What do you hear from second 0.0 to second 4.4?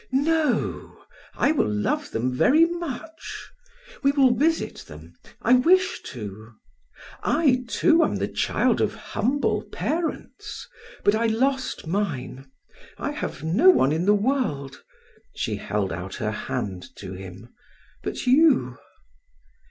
"No, I will love them very much. We will